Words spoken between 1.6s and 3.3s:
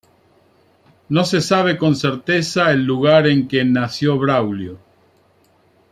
con certeza el lugar